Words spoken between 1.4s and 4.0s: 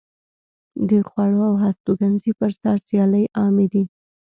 او هستوګنځي پر سر سیالۍ عامې دي.